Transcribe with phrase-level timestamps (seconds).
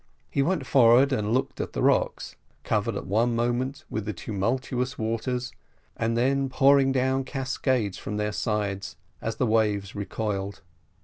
[0.31, 4.97] He went forward and looked at the rocks, covered at one moment with the tumultuous
[4.97, 5.51] waters,
[5.95, 10.61] and then pouring down cascades from their sides as the waves recoiled.